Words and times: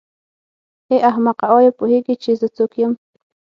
ای 0.89 0.97
احمقه 1.09 1.45
آیا 1.57 1.71
پوهېږې 1.79 2.15
چې 2.23 2.31
زه 2.39 2.47
څوک 2.55 2.71
یم. 2.81 2.93